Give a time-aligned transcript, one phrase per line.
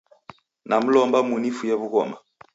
[0.69, 2.17] Namlomba munifue w'ughoma